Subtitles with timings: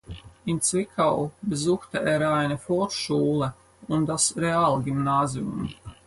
[0.45, 3.53] In Zwickau besuchte er eine Vorschule
[3.87, 5.69] und das Realgymnasium.